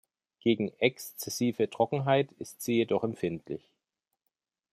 [0.39, 3.71] Gegen exzessive Trockenheit ist sie jedoch empfindlich.